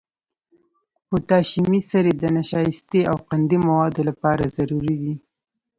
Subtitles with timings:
[1.07, 5.13] پوتاشیمي سرې د نشایستې او قندي موادو لپاره ضروري دي.